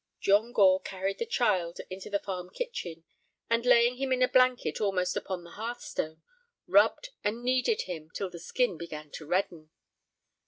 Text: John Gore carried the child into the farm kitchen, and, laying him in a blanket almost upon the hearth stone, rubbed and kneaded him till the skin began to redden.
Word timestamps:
John 0.19 0.51
Gore 0.51 0.81
carried 0.81 1.19
the 1.19 1.27
child 1.27 1.79
into 1.91 2.09
the 2.09 2.17
farm 2.17 2.49
kitchen, 2.49 3.03
and, 3.51 3.63
laying 3.67 3.97
him 3.97 4.11
in 4.11 4.23
a 4.23 4.27
blanket 4.27 4.81
almost 4.81 5.15
upon 5.15 5.43
the 5.43 5.51
hearth 5.51 5.81
stone, 5.83 6.23
rubbed 6.65 7.09
and 7.23 7.43
kneaded 7.43 7.83
him 7.83 8.09
till 8.09 8.31
the 8.31 8.39
skin 8.39 8.79
began 8.79 9.11
to 9.11 9.27
redden. 9.27 9.69